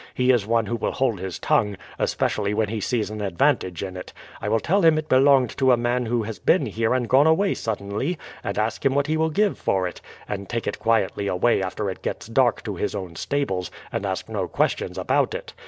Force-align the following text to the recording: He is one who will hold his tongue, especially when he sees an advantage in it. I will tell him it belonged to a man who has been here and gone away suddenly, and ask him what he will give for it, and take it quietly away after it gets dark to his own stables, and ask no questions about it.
He 0.15 0.31
is 0.31 0.47
one 0.47 0.65
who 0.65 0.77
will 0.77 0.93
hold 0.93 1.19
his 1.19 1.37
tongue, 1.37 1.77
especially 1.99 2.55
when 2.55 2.69
he 2.69 2.81
sees 2.81 3.11
an 3.11 3.21
advantage 3.21 3.83
in 3.83 3.95
it. 3.95 4.13
I 4.41 4.49
will 4.49 4.59
tell 4.59 4.81
him 4.81 4.97
it 4.97 5.07
belonged 5.07 5.55
to 5.57 5.71
a 5.71 5.77
man 5.77 6.07
who 6.07 6.23
has 6.23 6.39
been 6.39 6.65
here 6.65 6.95
and 6.95 7.07
gone 7.07 7.27
away 7.27 7.53
suddenly, 7.53 8.17
and 8.43 8.57
ask 8.57 8.83
him 8.83 8.95
what 8.95 9.05
he 9.05 9.15
will 9.15 9.29
give 9.29 9.59
for 9.59 9.87
it, 9.87 10.01
and 10.27 10.49
take 10.49 10.65
it 10.65 10.79
quietly 10.79 11.27
away 11.27 11.61
after 11.61 11.87
it 11.87 12.01
gets 12.01 12.25
dark 12.25 12.63
to 12.63 12.75
his 12.77 12.95
own 12.95 13.15
stables, 13.15 13.69
and 13.91 14.03
ask 14.03 14.27
no 14.27 14.47
questions 14.47 14.97
about 14.97 15.35
it. 15.35 15.53